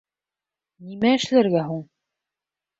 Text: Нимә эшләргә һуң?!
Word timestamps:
Нимә 0.87 1.13
эшләргә 1.19 1.69
һуң?! 1.71 1.87